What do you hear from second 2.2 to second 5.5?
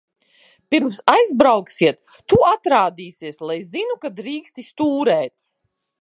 tu atrādīsies, lai zinu, ka drīksti stūrēt.